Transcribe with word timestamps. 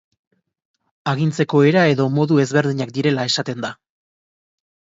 Agintzeko 1.11 1.61
era 1.73 1.83
edo 1.93 2.09
modu 2.15 2.39
ezberdinak 2.47 2.97
direla 2.99 3.29
esaten 3.33 3.65
da. 3.69 3.73